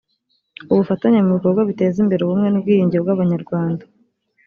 [0.71, 3.83] ubufatanye mu bikorwa biteza imbere ubumwe n ubwiyunge bw abanyarwanda